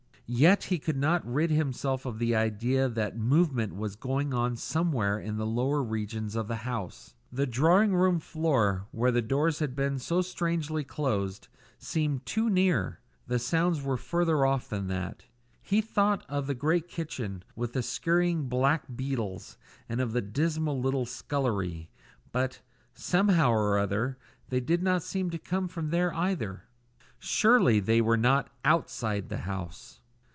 [0.33, 5.19] Yet he could not rid himself of the idea that movement was going on somewhere
[5.19, 7.15] in the lower regions of the house.
[7.33, 13.01] The drawing room floor, where the doors had been so strangely closed, seemed too near;
[13.27, 15.25] the sounds were further off than that.
[15.61, 19.57] He thought of the great kitchen, with the scurrying black beetles,
[19.89, 21.89] and of the dismal little scullery;
[22.31, 22.61] but,
[22.93, 26.63] somehow or other, they did not seem to come from there either.
[27.19, 29.97] Surely they were not outside the house!